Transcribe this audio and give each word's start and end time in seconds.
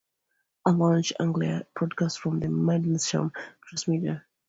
At 0.67 0.73
launch, 0.75 1.13
Anglia 1.19 1.67
broadcast 1.75 2.19
from 2.21 2.39
the 2.39 2.49
Mendlesham 2.49 3.31
Transmitter. 3.67 4.25